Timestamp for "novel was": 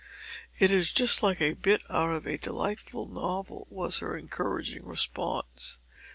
3.07-3.99